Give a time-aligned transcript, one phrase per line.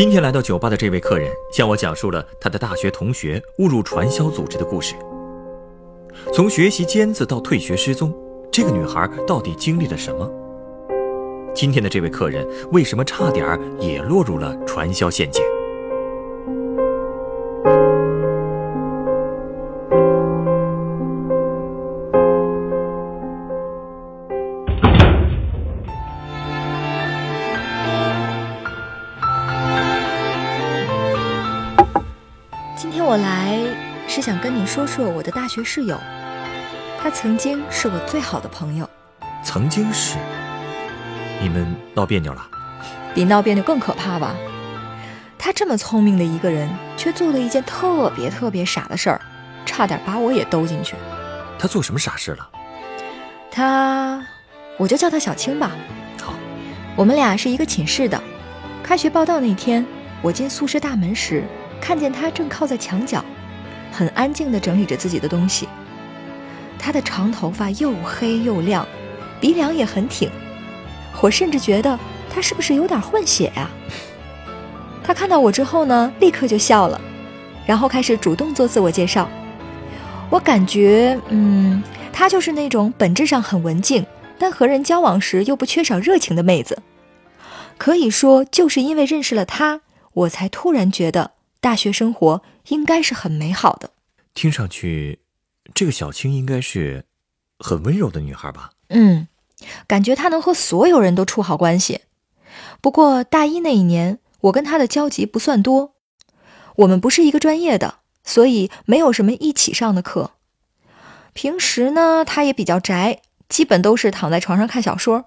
[0.00, 4.94] 今天来到酒吧的这位客人向我讲述了他的大学同学误入传销组织的故事。
[6.32, 8.10] 从学习尖子到退学失踪，
[8.50, 10.26] 这个女孩到底经历了什么？
[11.54, 15.44] 今天的这位客人为什么差点也落入了传销陷阱？
[34.70, 35.98] 说说我的大学室友，
[37.02, 38.88] 他曾经是我最好的朋友，
[39.42, 40.16] 曾经是。
[41.42, 42.46] 你们闹别扭了？
[43.12, 44.32] 比闹别扭更可怕吧？
[45.36, 49.20] 他这么聪明的一个人，却做了一件特别特别傻的事儿，
[49.66, 50.94] 差点把我也兜进去。
[51.58, 52.48] 他做什么傻事了？
[53.50, 54.24] 他，
[54.78, 55.72] 我就叫他小青吧。
[56.22, 56.32] 好，
[56.94, 58.22] 我们俩是一个寝室的。
[58.84, 59.84] 开学报到那天，
[60.22, 61.42] 我进宿舍大门时，
[61.80, 63.24] 看见他正靠在墙角，
[63.92, 65.68] 很安静地整理着自己的东西。
[66.78, 68.86] 她的长头发又黑又亮，
[69.40, 70.30] 鼻梁也很挺。
[71.20, 71.98] 我甚至觉得
[72.32, 73.68] 她是不是有点混血呀？
[75.02, 77.00] 他看到我之后呢，立刻就笑了，
[77.66, 79.28] 然后开始主动做自我介绍。
[80.28, 81.82] 我感觉，嗯，
[82.12, 84.06] 她就是那种本质上很文静，
[84.38, 86.80] 但和人交往时又不缺少热情的妹子。
[87.76, 89.80] 可以说，就是因为认识了她，
[90.12, 93.90] 我才突然觉得大学生活应该是很美好的。
[94.34, 95.20] 听上去，
[95.74, 97.04] 这个小青应该是
[97.58, 98.70] 很温柔的女孩吧？
[98.88, 99.28] 嗯。
[99.86, 102.00] 感觉她能和所有人都处好关系，
[102.80, 105.96] 不过大一那一年，我跟她的交集不算多。
[106.76, 110.30] 我们不是一个专业的，所以没有什么一起上的课。
[111.34, 115.26] 平时呢，她也比较宅，基本都是躺在床上看小说。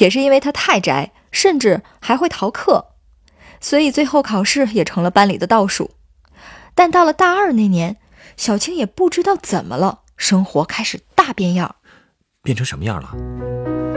[0.00, 2.91] 也是因为她太宅，甚至还会逃课，
[3.62, 5.92] 所以最后考试也成了班里的倒数。
[6.74, 7.96] 但到了大二那年，
[8.36, 11.76] 小青也不知道怎么了，生活开始大变样。
[12.42, 13.14] 变成什么样了？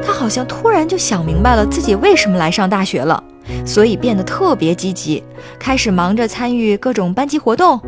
[0.05, 3.23] 他好像突然就想明白了自己为什么来上大学了，
[3.65, 5.23] 所以变得特别积极，
[5.57, 7.81] 开始忙着参与各种班级活动。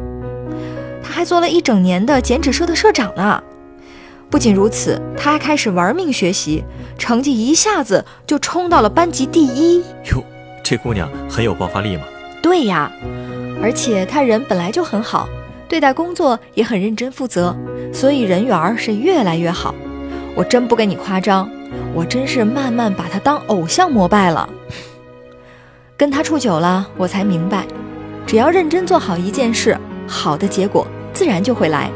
[1.04, 3.44] 他还做了一整年的剪纸社的社长呢。
[4.30, 6.64] 不仅如此，他还开始玩命学习，
[6.98, 9.84] 成绩一下子就冲到了班级第一。
[10.12, 10.24] 哟，
[10.70, 12.04] 这姑娘很有爆发力嘛？
[12.42, 12.92] 对呀，
[13.64, 15.30] 而且她人本来就很好，
[15.70, 17.56] 对待工作也很认真负责，
[17.94, 19.74] 所以人缘是越来越好。
[20.36, 21.50] 我真不跟你夸张，
[21.94, 24.50] 我真是慢慢把她当偶像膜拜了。
[25.96, 27.66] 跟她处久了，我才明白，
[28.26, 31.90] 只要认真做好一件事，好的结果自然就会来。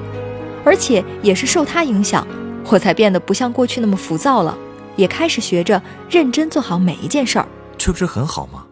[0.64, 2.26] 而且也是受她影响，
[2.70, 4.58] 我才变得不像过去那么浮躁了，
[4.96, 7.46] 也开始学着认真做好每一件事儿。
[7.84, 8.68] 这不是很好吗？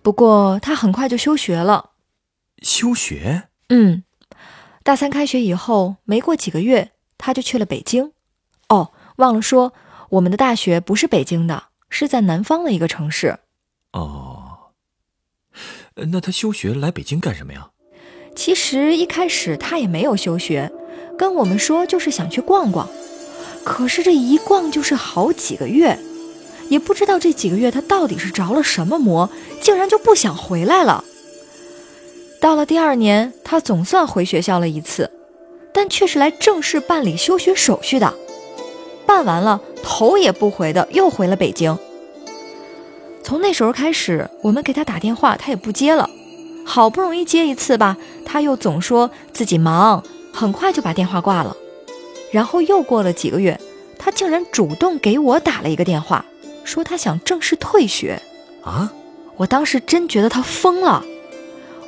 [0.00, 1.90] 不过他很快就休学了。
[2.62, 3.48] 休学？
[3.68, 4.02] 嗯，
[4.82, 8.12] 大三开学以后没过几个月，他就去了北京。
[8.70, 9.74] 哦，忘了说，
[10.08, 13.40] 我们的大学不是北京的，是在南方的一个城市。
[13.92, 14.70] 哦，
[15.94, 17.72] 那他休学来北京干什么呀？
[18.34, 20.72] 其实一开始他也没有休学，
[21.18, 22.88] 跟我们说就是想去逛逛。
[23.66, 25.98] 可是这一逛就是好几个月，
[26.68, 29.28] 也不知道这几个月他到底是着了什么魔，
[29.60, 31.04] 竟然就不想回来了。
[32.40, 35.10] 到了第二年，他总算回学校了一次，
[35.72, 38.12] 但却是来正式办理休学手续的。
[39.06, 41.78] 办完了，头也不回的又回了北京。
[43.22, 46.08] 从那时候开始，我们给他打电话，他也不接了。
[46.66, 50.02] 好不容易接一次吧，他又总说自己忙，
[50.32, 51.56] 很快就把电话挂了。
[52.30, 53.58] 然后又过了几个月，
[53.98, 56.24] 他竟然主动给我打了一个电话，
[56.64, 58.20] 说他想正式退学。
[58.64, 58.92] 啊！
[59.36, 61.04] 我当时真觉得他疯了。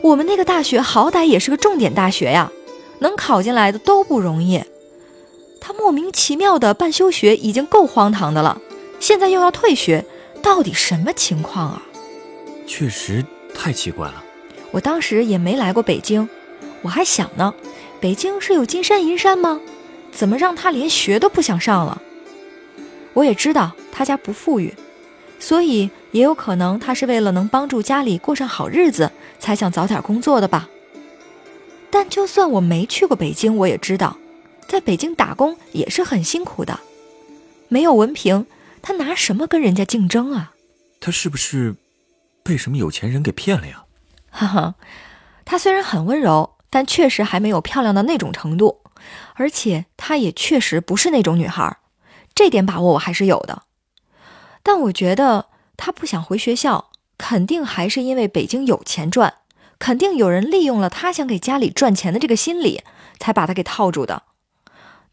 [0.03, 2.51] 我们那个大学好歹也是个重点大学呀，
[2.99, 4.63] 能考进来的都不容易。
[5.61, 8.61] 他莫名其妙的办休学已经够荒唐的了，
[9.01, 10.05] 现在又要退学，
[10.43, 11.83] 到底什么情况啊？
[12.67, 13.25] 确实
[13.55, 14.23] 太奇怪了。
[14.73, 16.29] 我当时也没来过北京，
[16.83, 17.55] 我还想呢，
[18.01, 19.61] 北京是有金山银山吗？
[20.13, 22.03] 怎么让他连学都不想上了？
[23.17, 24.75] 我也知道他家不富裕，
[25.41, 30.69] 所以也有可能他是为了能帮助家里过上好日子，才想早点工作的吧。
[31.91, 34.19] 但就算我没去过北京，我也知道，
[34.69, 36.79] 在北京打工也是很辛苦的。
[37.69, 38.45] 没有文凭，
[38.83, 40.53] 他拿什么跟人家竞争啊？
[41.01, 41.75] 他是不是
[42.43, 43.85] 被什么有钱人给骗了呀？
[44.29, 44.75] 哈哈，
[45.47, 48.83] 他虽然很温柔，但确实还没有漂亮到那种程度，
[49.37, 51.79] 而且他也确实不是那种女孩，
[52.37, 53.63] 这点把握我还是有的。
[54.63, 55.47] 但我觉得
[55.77, 59.35] 他不想回学校，肯定还是因为北京有钱赚，
[59.79, 62.85] 肯定有人利用了他想给家里赚钱的这个心理，
[63.19, 64.23] 才把他给套住的。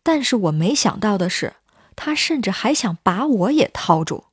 [0.04, 1.54] 但是我没想到的是，
[1.96, 4.26] 他甚至还想把我也套住，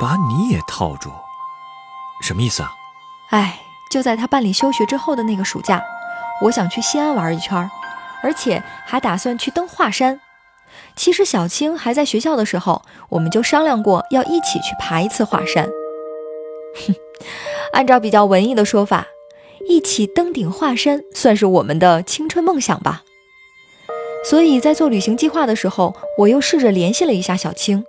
[0.00, 1.12] 把你也套住。
[2.22, 2.72] 什么意思啊？
[3.30, 3.60] 哎，
[3.90, 5.82] 就在他办理休学之后的那个暑假，
[6.40, 7.70] 我想去西安玩一圈，
[8.22, 10.20] 而且还打算去登华山。
[10.96, 15.68] 其实小青还在学校的时候，我们就商量过要一起去爬一次华山。
[16.86, 16.94] 哼，
[17.72, 19.06] 按照比较文艺的说法，
[19.68, 23.02] 一起登顶华山算是我们的青春梦想吧。
[24.24, 27.84] 所以在做旅行计划的时候，我又试着联系了一下小青，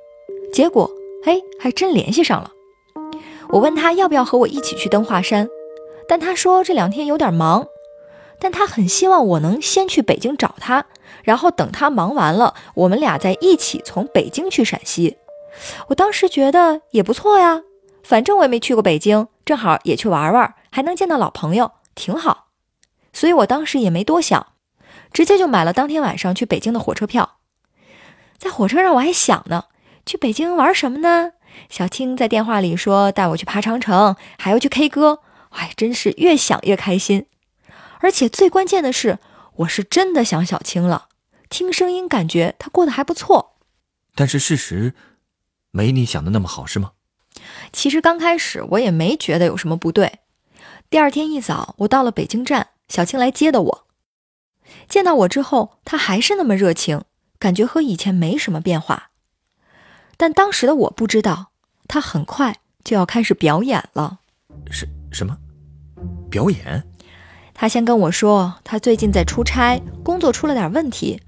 [0.51, 0.89] 结果，
[1.25, 2.51] 哎，还真联系上了。
[3.49, 5.47] 我问他要不要和我一起去登华山，
[6.07, 7.67] 但他说这两天有点忙，
[8.39, 10.85] 但他很希望我能先去北京找他，
[11.23, 15.17] 然后等他忙完了，我们俩再一起从北京去陕西。
[15.87, 17.61] 我当时觉得也不错呀，
[18.03, 22.47] 反正我也没去过北京，正好也去玩玩，还能见到老朋友，挺好。
[23.13, 24.47] 所以我当时也没多想，
[25.11, 27.37] 直接就买了当天晚上去北京的火车票。
[28.37, 29.65] 在火车上我还想呢，
[30.05, 31.31] 去北京玩什么呢？
[31.69, 35.19] 小青在电话里说带我去爬长城，还要去 K 歌，
[35.51, 37.27] 哎，真是越想越开心。
[38.03, 39.19] 而且最关键的是，
[39.55, 41.07] 我是真的想小青了。
[41.49, 43.55] 听声音感觉她过得还不错，
[44.13, 44.93] 但是事实
[45.71, 46.91] 没你想的那么好，是吗？
[47.71, 50.19] 其实刚开始我也没觉得有什么不对。
[50.89, 53.87] 第二天一早，我到了北京站，小青来接的我。
[54.89, 57.05] 见到我之后，她还是那么热情，
[57.39, 59.11] 感觉和以前没什么变化。
[60.17, 61.51] 但当时的我不知道，
[61.87, 64.19] 她很快就要开始表演了。
[64.69, 65.37] 什什么？
[66.29, 66.85] 表演？
[67.53, 71.21] 他先跟我说，他最近在出差，工作出了点问题，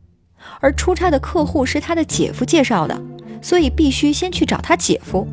[0.60, 3.00] 而出差的客户是他的姐夫介绍的，
[3.42, 5.28] 所以必须先去找他姐夫。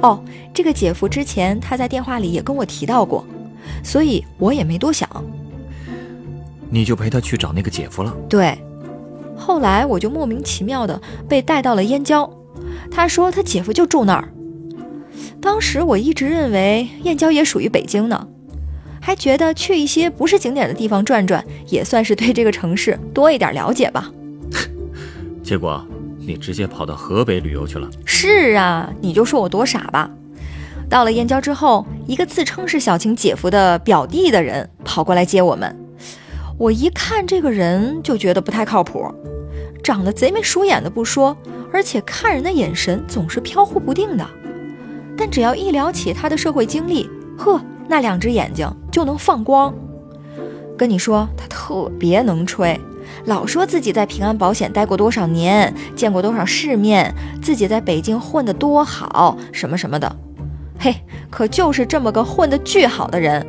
[0.00, 0.22] 哦，
[0.54, 3.26] 这个姐夫之前他在电话里也跟我提到过，
[3.82, 5.08] 所以我也没多想。
[6.70, 8.14] 你就陪他去找那个姐夫了？
[8.28, 8.56] 对。
[9.36, 12.28] 后来我就莫名其妙的被带到了燕郊。
[12.90, 14.32] 他说他姐夫就住那儿。
[15.40, 18.26] 当时我一直认为燕郊也属于北京呢，
[19.08, 24.12] 还觉得去一些不是景点的地方转转，也算是对这个城市 多一点了解吧。
[25.42, 25.82] 结果
[26.18, 27.88] 你直接跑到河北旅游去了。
[28.04, 30.10] 是啊，你就说我多傻吧。
[30.90, 35.74] 到了燕郊之后，一个自称是小晴姐夫的表弟的人跑过来接我们。
[36.58, 39.10] 我一看这个人就觉得不太靠谱，
[39.82, 41.34] 长得贼眉鼠眼的不说。
[41.72, 44.30] 而且看人的眼神总是飘忽不定的，
[45.16, 47.08] 但只要一聊起他的社会经历，
[47.38, 47.58] 呵，
[47.88, 49.74] 那两只眼睛就能放光。
[50.76, 52.80] 跟你说，他特别能吹，
[53.24, 57.12] 老说自己在平安保险待过多少年，见过多少世面，
[57.42, 60.16] 自己在北京混得多好，什么什么的。
[60.78, 60.94] 嘿，
[61.30, 63.44] 可就是这么个混得巨好的人，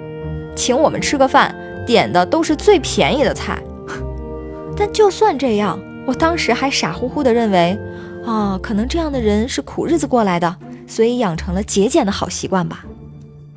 [0.55, 1.53] 请我们吃个饭，
[1.85, 3.61] 点的都是最便宜的菜。
[4.75, 7.77] 但就算这样，我当时还傻乎乎的认为。
[8.25, 12.85] 啊，可能这样的人是苦日子过来的，所以养成了节俭的好习惯吧。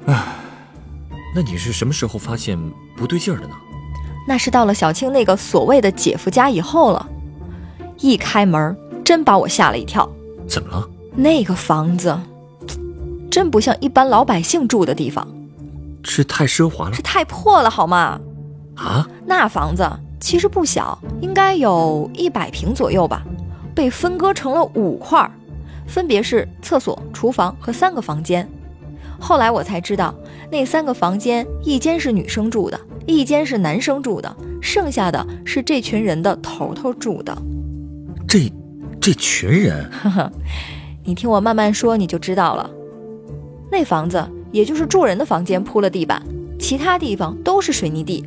[0.07, 0.25] 唉，
[1.35, 2.59] 那你是什么时候发现
[2.97, 3.55] 不对劲儿的呢？
[4.29, 7.09] 那是到了小青那个所谓的姐夫家以后了。
[7.99, 10.09] 一开门，真把我吓了一跳。
[10.47, 10.89] 怎么了？
[11.15, 12.19] 那个房子，
[13.31, 15.27] 真不像一般老百姓住的地方。
[16.05, 16.95] 是太奢华了？
[16.95, 18.21] 是太破了，好吗？
[18.77, 19.09] 啊？
[19.25, 19.89] 那房子
[20.21, 23.23] 其实不小，应该有一百平左右吧。
[23.75, 25.31] 被分割成了五块，
[25.87, 28.47] 分别是厕所、厨房和三个房间。
[29.19, 30.15] 后来我才知道，
[30.52, 37.35] 那三个房间一间是女生住的，一间是男生住的，剩下的是这群人的头头住的。
[38.28, 38.52] 这，
[39.00, 40.30] 这群人，呵呵，
[41.04, 42.71] 你听我慢慢说，你就知道了。
[43.71, 46.23] 那房子也就是住人的房间铺了地板，
[46.59, 48.23] 其他地方都是水泥地。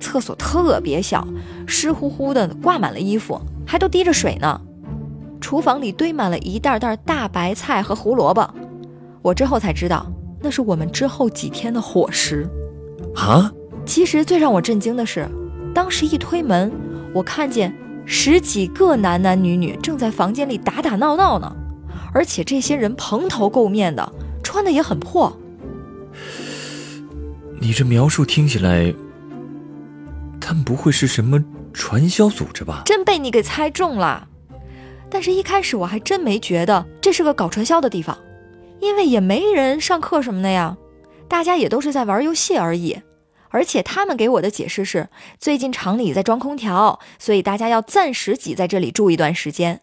[0.00, 1.24] 厕所特别小，
[1.68, 4.60] 湿乎乎的，挂满了衣服，还都滴着水呢。
[5.40, 8.52] 厨房里堆满了一袋袋大白菜和胡萝卜，
[9.22, 10.10] 我之后才知道，
[10.40, 12.48] 那是我们之后几天的伙食。
[13.14, 13.52] 啊！
[13.86, 15.28] 其实最让我震惊的是，
[15.74, 16.70] 当时一推门，
[17.14, 21.50] 我看见十几个男男女女正在房间里打打闹闹呢，
[22.12, 25.36] 而且这些人蓬头垢面的，穿的也很破。
[27.58, 28.94] 你这描述听起来
[30.40, 31.42] 他们不会是什么
[31.72, 32.82] 传销组织吧？
[32.84, 34.28] 真被你给猜中了。
[35.10, 38.16] 但是，一开始我还真没觉得这是个搞传销的地方，
[38.80, 40.76] 因为也没人上课什么的呀，
[41.28, 43.02] 大家也都是在玩游戏而已。
[43.50, 45.08] 而且他们给我的解释是，
[45.38, 49.82] 最近厂里在装空调，所以大家要暂时挤在这里住一段时间。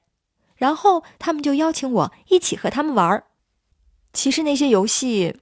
[0.56, 3.26] 然后他们就邀请我一起和他们玩儿。
[4.14, 5.36] 其实那些游戏，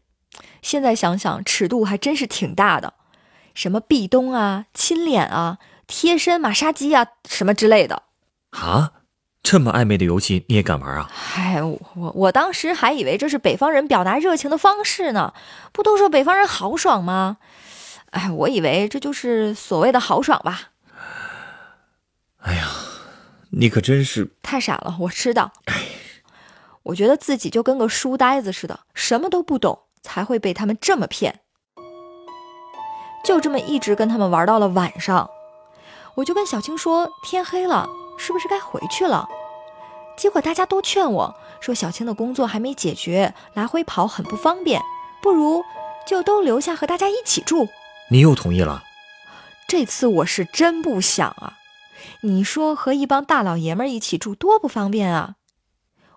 [0.61, 2.95] 现在想想尺度还真是挺大的，
[3.53, 8.03] 什么壁咚啊、亲脸啊、贴身马杀鸡啊，什么之类的。
[8.49, 8.91] 啊？
[9.45, 11.07] 这么暧昧的游戏你也敢玩啊？
[11.35, 15.35] 哎，我我当时还以为这是北方人表达热情的方式呢。
[15.71, 17.37] 不都说北方人豪爽吗？
[18.09, 20.71] 哎，我以为这就是所谓的豪爽吧。
[22.39, 22.67] 哎呀，
[23.51, 24.97] 你可真是太傻了！
[25.01, 25.53] 我知道，
[26.81, 31.41] 我觉得自己就跟个书呆子似的，什么都不懂，才会被他们这么骗。
[33.23, 35.29] 就这么一直跟他们玩到了晚上，
[36.15, 37.87] 我就跟小青说：“天黑了。”
[38.17, 39.27] 是不是该回去了？
[40.17, 44.81] 结果大家都劝我说：“小青的工作还没解决，来回跑很不方便，
[45.21, 45.61] 不如
[46.07, 47.67] 就都留下和大家一起住。”
[48.09, 48.81] 你又同意了？
[49.67, 51.57] 这次我是真不想啊！
[52.21, 55.35] 你说和一帮大老爷们一起住多不方便啊！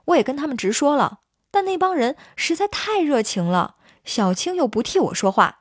[0.05, 1.19] 我也跟他们直说了，
[1.50, 3.75] 但那帮人实在太热情了，
[4.05, 5.59] 小青又不替我说话。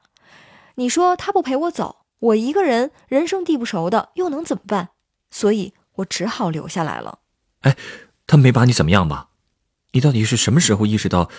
[0.76, 4.90] 你说他不陪我走，我一个人人生地不熟的，又能怎么办？
[5.32, 5.74] 所以。
[5.98, 7.20] 我只好留下来了。
[7.62, 7.76] 哎，
[8.26, 9.30] 他没把你怎么样吧？
[9.92, 11.30] 你到底是什么时候意识到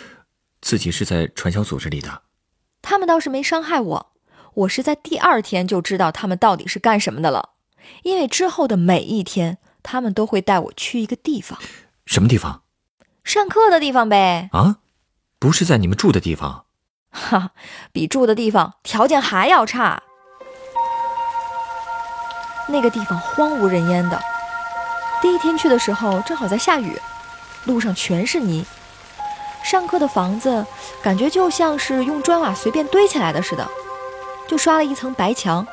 [0.61, 2.23] 自己是在传销组织里的？
[2.81, 4.13] 他们倒是没伤害我，
[4.55, 7.51] 我是在第二天就知道他们到底是干什么的了。
[8.03, 11.59] 因为之后的每一天，他们都会带我去一个地方。
[12.07, 12.63] 什么地方？
[13.23, 14.49] 上课的地方呗。
[14.53, 14.79] 啊，
[15.39, 16.65] 不是在你们住的地方。
[17.11, 17.53] 哈，
[17.93, 20.03] 比住的地方条件还要差。
[22.69, 24.21] 那个地方荒无人烟的。
[25.21, 26.97] 第一天去的时候，正好在下雨，
[27.65, 28.65] 路上全是泥。
[29.65, 30.65] 上课的房子
[31.03, 33.69] 感觉就像是用砖瓦随便堆起来的似的，
[34.47, 35.67] 就刷了一层白墙，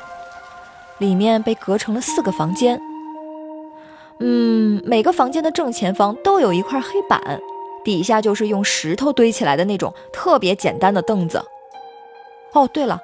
[0.98, 2.78] 里面被隔成了四个房间。
[4.18, 7.40] 嗯，每个房间的正前方都有一块黑板，
[7.84, 11.42] 底下就是用石头堆起来的那种特别简单的凳子。
[12.52, 13.00] 哦，对了，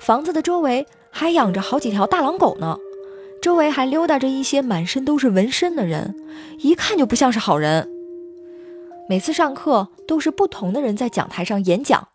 [0.00, 2.76] 房子的周围还养着好几条大狼狗呢。
[3.44, 6.16] 周围还溜达着一些满身都是纹身的人，
[6.60, 7.86] 一看就不像是好人。
[9.06, 12.08] 每次上课都是不同的人在讲台上演讲，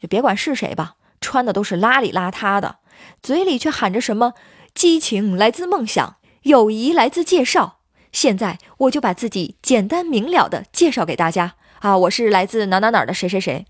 [0.00, 2.76] 就别管是谁吧，穿的都是邋里邋遢的，
[3.20, 4.34] 嘴里却喊着什么
[4.72, 7.78] “激情来自梦想，友谊来自介绍”。
[8.12, 13.66] 现在我就把自己简单明了的介绍给大家啊，我是来自哪哪哪的谁谁谁。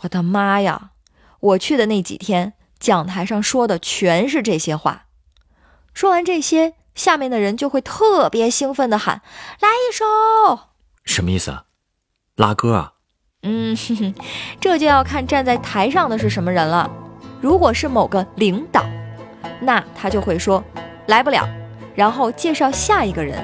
[0.00, 0.92] 我的妈呀！
[1.40, 5.03] 我去的那几天，讲台上说的全是这些话。
[5.94, 9.22] 说完这些，下面的人就会特别兴奋地喊
[9.60, 10.04] ：“来一首！”
[11.06, 11.64] 什么意思啊？
[12.36, 12.92] 拉歌啊？
[13.42, 13.76] 嗯，
[14.60, 16.90] 这就要看站在台上的是什么人了。
[17.40, 18.84] 如果是某个领导，
[19.60, 20.62] 那他就会说
[21.06, 21.46] ：“来不了。”
[21.94, 23.38] 然后介绍下一个人。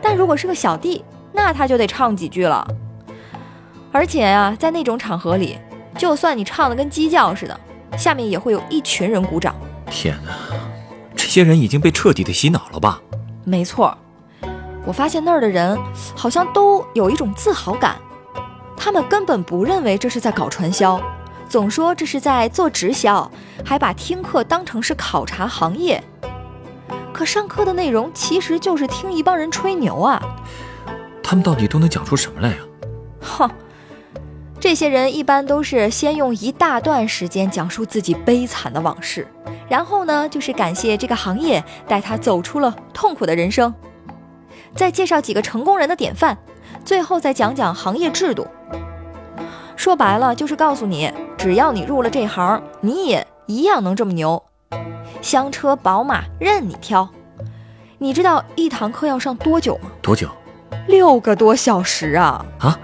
[0.00, 2.66] 但如果是个小弟，那他就得唱几句了。
[3.92, 5.58] 而且呀，在那种场合里，
[5.98, 7.60] 就算你唱的跟鸡叫似的，
[7.98, 9.54] 下面也会有一群人鼓掌。
[9.90, 10.32] 天哪！
[11.30, 13.00] 这些人已经被彻底的洗脑了吧？
[13.44, 13.96] 没错，
[14.84, 15.78] 我发现那儿的人
[16.16, 17.94] 好像都有一种自豪感，
[18.76, 21.00] 他们根本不认为这是在搞传销，
[21.48, 23.30] 总说这是在做直销，
[23.64, 26.02] 还把听课当成是考察行业。
[27.12, 30.20] 可上课的内容其实就是听一帮人吹牛啊！
[31.22, 32.56] 他们到底都能讲出什么来呀？
[33.20, 33.48] 哼！
[34.60, 39.26] 这些人一般都是先用一大段时间讲述自己悲惨的往事，
[39.70, 43.72] 然后呢，就是感谢这个行业带他走出了痛苦的人生，
[44.74, 46.36] 再介绍几个成功人的典范，
[46.84, 48.46] 最后再讲讲行业制度。
[49.76, 54.42] 说白了，就是告诉你，只要你入了这行，你也一样能这么牛，
[55.22, 57.08] 香车宝马任你挑。
[57.96, 59.90] 你知道一堂课要上多久吗？
[60.02, 60.28] 多久？
[60.86, 62.44] 六个多小时啊！
[62.58, 62.78] 啊，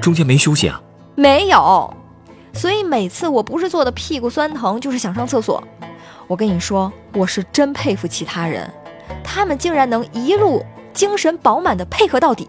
[0.00, 0.82] 中间没休息啊？
[1.14, 1.94] 没有，
[2.54, 5.62] 所以每次我不是坐的屁股酸疼，就是想上厕所。
[6.26, 8.72] 我跟你说，我是真佩服其他人，
[9.22, 10.64] 他们竟然能一路
[10.94, 12.48] 精神饱满的配合到底，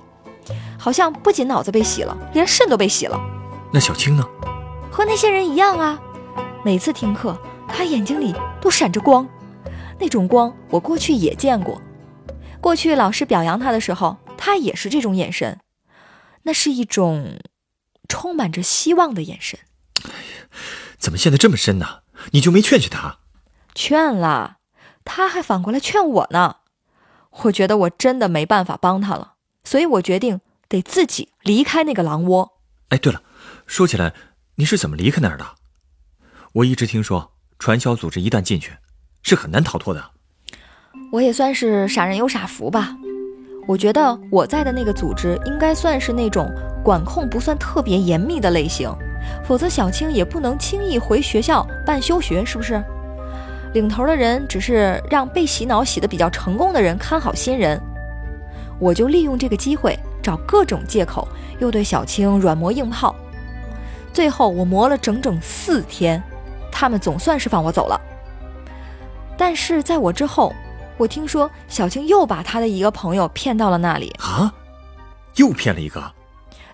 [0.80, 3.20] 好像不仅脑子被洗了，连肾都被洗了。
[3.72, 4.24] 那小青呢？
[4.90, 6.00] 和那些人一样啊，
[6.64, 9.28] 每次听课，他眼睛里都闪着光，
[10.00, 11.82] 那种光我过去也见过。
[12.62, 15.60] 过去老师表扬他的时候，他也是这种眼神，
[16.44, 17.40] 那是一种。
[18.14, 19.60] 充满着希望的眼神。
[20.04, 20.46] 哎呀，
[21.00, 22.02] 怎么陷得这么深呢？
[22.30, 23.18] 你就没劝劝他？
[23.74, 24.58] 劝了，
[25.04, 26.58] 他还反过来劝我呢。
[27.42, 32.60] 我觉得我真的没办法帮他了，所以我决定得自己离开那个狼窝。
[32.90, 33.24] 哎，对了，
[33.66, 34.14] 说起来，
[34.56, 35.56] 你是怎么离开那儿的？
[36.54, 38.74] 我一直听说，传销组织一旦进去，
[39.24, 40.12] 是很难逃脱的。
[41.12, 42.96] 我也算是傻人有傻福吧。
[43.68, 46.48] 我觉得我在的那个组织应该算是那种
[46.84, 48.94] 管控不算特别严密的类型，
[49.46, 52.84] 否则小青也不能轻易回学校办休学，是不是？
[53.74, 57.82] 领头的人只是让被洗脑洗得比较成功的人看好新人，
[58.80, 61.28] 我就利用这个机会找各种借口，
[61.60, 63.16] 又对小青软磨硬泡，
[64.12, 66.22] 最后我磨了整整四天，
[66.72, 68.00] 他们总算是放我走了。
[69.38, 70.54] 但是在我之后。
[70.96, 74.54] 我听说小青又把他的一个朋友骗到了那里啊，
[75.38, 76.00] 又骗了一个。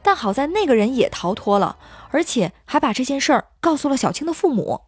[0.01, 1.77] 但好在那个人也逃脱了，
[2.11, 4.81] 而且还把这件事儿告诉了小青的父母。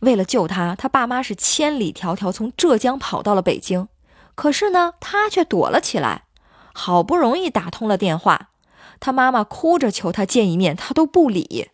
[0.00, 3.88] 为了救他，他爸妈是千里迢迢从浙江跑到了北京，
[4.34, 6.24] 可是呢，他却躲了起来。
[6.74, 8.50] 好不容易打通了电话，
[9.00, 11.70] 他妈妈哭着求他见一面，他都不理，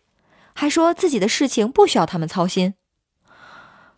[0.53, 2.75] 还说自己的事情不需要他们操心。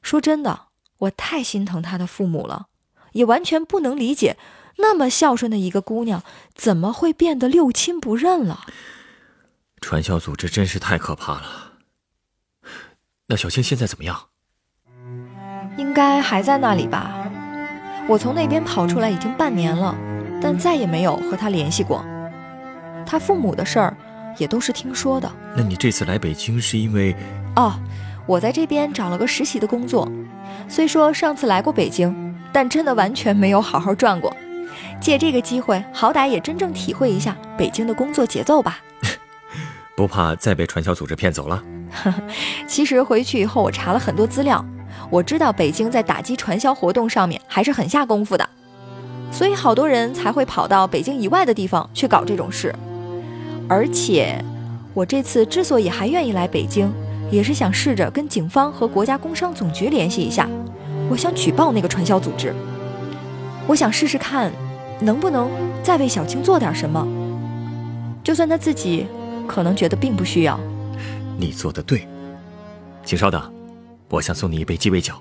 [0.01, 0.65] 说真的。
[0.99, 2.67] 我太心疼他的父母了，
[3.11, 4.37] 也完全不能理解，
[4.77, 8.65] 那么孝顺的一个姑娘，怎么会变得六亲不认了？
[9.81, 11.73] 传销组织真是太可怕了。
[13.27, 14.27] 那小青现在怎么样？
[15.77, 17.13] 应该还在那里吧。
[18.07, 19.95] 我从那边跑出来已经半年了，
[20.41, 22.05] 但再也没有和她联系过。
[23.05, 23.97] 她父母的事儿
[24.37, 25.31] 也都是听说的。
[25.55, 27.15] 那你这次来北京是因为……
[27.55, 27.73] 哦，
[28.27, 30.11] 我在这边找了个实习的工作。
[30.67, 34.35] 虽说上次来过北京，但真的完全没有好好转过。
[34.99, 38.79] 借这个机会，好歹也真正体会一下北京的工作节奏吧。
[39.95, 41.63] 不怕再被传销组织骗走了？
[42.67, 44.63] 其实回去以后，我查了很多资料，
[45.09, 48.49] 我知道北京在打击传销活动上面还是很下功夫的，
[49.31, 52.75] 所以好多人才会跑到北京以外的地方去搞这种事。
[53.69, 54.43] 而且，
[54.93, 56.91] 我这次之所以还愿意来北京。
[57.31, 60.47] 也是想试着跟警方和国家工商总局联系一下，
[61.09, 62.53] 我想举报那个传销组织。
[63.65, 64.51] 我想试试看，
[64.99, 65.49] 能不能
[65.83, 67.05] 再为小青做点什么，
[68.23, 69.05] 就算她自己
[69.47, 70.59] 可能觉得并不需要。
[71.37, 72.07] 你做的对，
[73.03, 73.53] 请稍等，
[74.09, 75.13] 我想送你一杯鸡尾酒。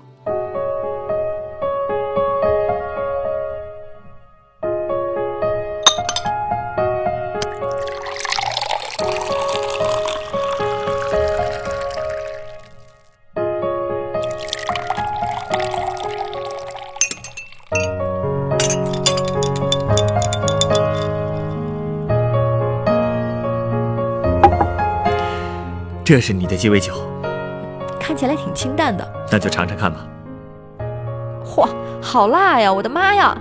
[26.05, 26.93] 这是你的鸡尾酒，
[27.99, 30.07] 看起来挺清淡的，那就尝尝看吧。
[31.43, 31.67] 嚯，
[31.99, 32.71] 好辣呀！
[32.71, 33.35] 我的妈呀，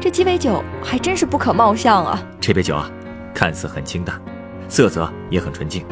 [0.00, 2.22] 这鸡尾酒还真是不可貌相啊！
[2.40, 2.88] 这杯酒啊，
[3.34, 4.22] 看似很清淡，
[4.68, 5.84] 色泽也很纯净，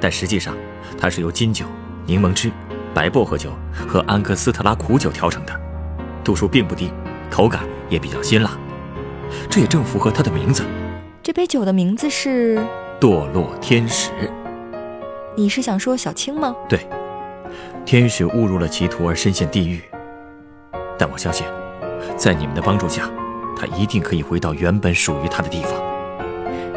[0.00, 0.54] 但实际上
[0.96, 1.66] 它是由金酒、
[2.06, 2.48] 柠檬汁、
[2.94, 3.50] 白薄荷酒
[3.88, 5.52] 和安格斯特拉苦酒调成的，
[6.22, 6.92] 度数并不低，
[7.28, 8.52] 口感也比较辛辣，
[9.50, 10.62] 这也正符合它的名字。
[11.20, 12.64] 这杯酒的名字是
[13.00, 14.12] 堕落天使。
[15.34, 16.54] 你是想说小青吗？
[16.68, 16.86] 对，
[17.86, 19.82] 天使误入了歧途而深陷地狱，
[20.98, 21.46] 但我相信，
[22.16, 23.08] 在你们的帮助下，
[23.56, 25.72] 他一定可以回到原本属于他的地方。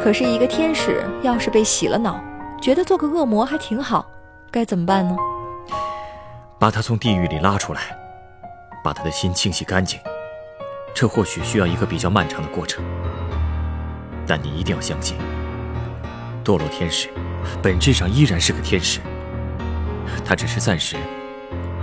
[0.02, 2.18] 可是，一个天使要是被洗了脑，
[2.62, 4.06] 觉得做个恶魔还挺好，
[4.50, 5.16] 该怎么办呢？
[6.58, 7.82] 把他从地狱里拉出来，
[8.84, 10.00] 把他的心清洗干净，
[10.94, 12.82] 这或许需要一个比较漫长的过程，
[14.26, 15.18] 但你一定要相信，
[16.46, 17.10] 堕落天使。
[17.62, 19.00] 本质上依然是个天使，
[20.24, 20.96] 他只是暂时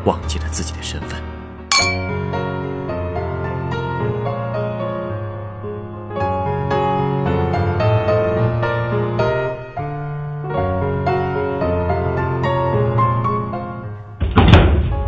[0.05, 1.21] 忘记了自己的身份。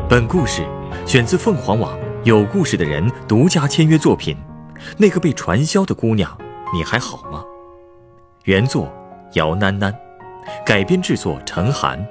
[0.08, 0.62] 本故事
[1.04, 4.36] 选自凤凰网“有故事的人”独家签约作品，
[4.96, 6.38] 《那个被传销的姑娘，
[6.72, 7.42] 你还好吗？》
[8.44, 8.92] 原作
[9.34, 9.94] 姚囡囡。
[10.66, 12.04] 改编制作：陈寒，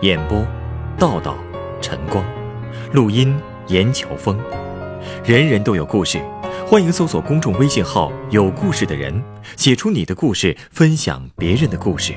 [0.00, 0.46] 演播：
[0.98, 1.36] 道道、
[1.80, 2.24] 晨光，
[2.92, 4.38] 录音：严乔峰。
[5.24, 6.20] 人人都有故事，
[6.66, 9.22] 欢迎搜索公众微信号“有故事的人”，
[9.56, 12.14] 写出你的故事，分享别人的故事。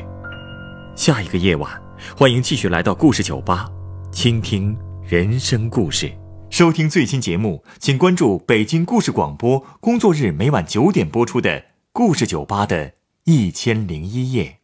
[0.95, 1.69] 下一个夜晚，
[2.17, 3.67] 欢迎继续来到故事酒吧，
[4.11, 6.11] 倾听人生故事。
[6.49, 11.49] 收听最新节目，请关注北京故事广播，工作日每晚九点播出的
[11.93, 12.93] 《故事酒吧》的
[13.25, 14.60] 一千零一夜。